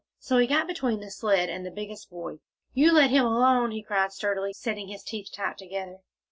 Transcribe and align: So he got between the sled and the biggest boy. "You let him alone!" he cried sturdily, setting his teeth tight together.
So 0.17 0.39
he 0.39 0.47
got 0.47 0.65
between 0.65 0.99
the 0.99 1.11
sled 1.11 1.47
and 1.47 1.63
the 1.63 1.69
biggest 1.69 2.09
boy. 2.09 2.39
"You 2.73 2.91
let 2.91 3.11
him 3.11 3.23
alone!" 3.23 3.69
he 3.69 3.83
cried 3.83 4.11
sturdily, 4.11 4.51
setting 4.51 4.87
his 4.87 5.03
teeth 5.03 5.29
tight 5.31 5.59
together. 5.59 5.99